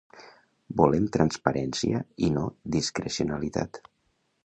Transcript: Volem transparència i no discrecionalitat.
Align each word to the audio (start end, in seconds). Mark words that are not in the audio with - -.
Volem 0.81 1.05
transparència 1.17 2.01
i 2.29 2.33
no 2.39 2.49
discrecionalitat. 2.79 3.83